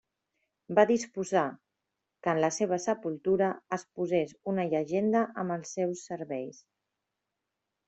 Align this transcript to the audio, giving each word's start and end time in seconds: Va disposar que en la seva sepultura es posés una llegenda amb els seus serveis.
Va 0.77 0.83
disposar 0.91 1.43
que 2.23 2.33
en 2.33 2.41
la 2.45 2.49
seva 2.55 2.79
sepultura 2.87 3.51
es 3.79 3.85
posés 4.01 4.35
una 4.55 4.67
llegenda 4.73 5.23
amb 5.45 5.59
els 5.59 5.77
seus 5.79 6.05
serveis. 6.13 6.67